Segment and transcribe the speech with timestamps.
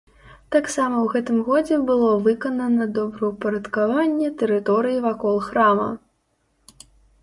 [0.53, 5.89] Таксама ў гэтым годзе было выканана добраўпарадкаванне тэрыторыі вакол храма.